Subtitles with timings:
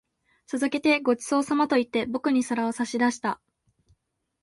[0.47, 3.39] 続けて、ご馳走様と言って、僕に皿を差し出した。